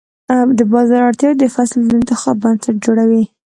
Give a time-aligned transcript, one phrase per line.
[0.57, 3.23] د بازار اړتیاوې د فصل د انتخاب بنسټ جوړوي.